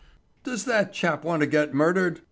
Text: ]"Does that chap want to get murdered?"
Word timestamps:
]"Does 0.43 0.65
that 0.65 0.91
chap 0.93 1.23
want 1.23 1.41
to 1.41 1.45
get 1.45 1.75
murdered?" 1.75 2.19